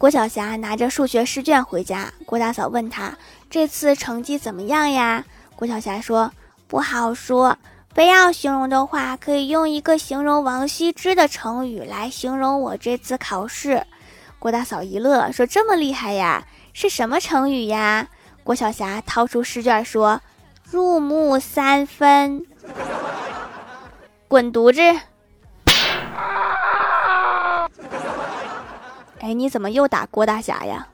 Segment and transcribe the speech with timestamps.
[0.00, 3.18] 郭晓霞拿着数学试卷回家，郭大嫂问他
[3.50, 5.22] 这次成绩怎么样呀？
[5.54, 6.32] 郭晓霞说
[6.66, 7.58] 不好说，
[7.92, 13.84] 非要形容的话，可以用一个形容王羲之的成语来形容我这次考试。
[14.38, 16.46] 郭大嫂一乐，说这么厉害呀？
[16.72, 18.08] 是什么成语呀？
[18.42, 20.22] 郭晓霞掏出试卷说
[20.64, 22.46] ：“入木三分。
[24.28, 24.80] ”滚犊子！
[29.20, 30.88] 哎，你怎么又打郭大侠呀？